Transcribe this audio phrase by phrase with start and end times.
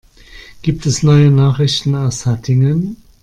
[0.63, 2.97] Gibt es neue Nachrichten aus Hattingen?